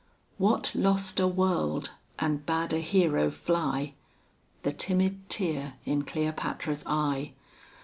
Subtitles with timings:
[0.01, 0.07] X
[0.39, 3.93] What lost a world, and bade a hero fly?
[4.63, 7.33] The timid tear in Cleopatra's eye.